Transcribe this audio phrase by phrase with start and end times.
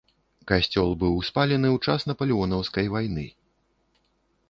[0.51, 3.31] Касцёл быў спалены ў час напалеонаўскай вайны.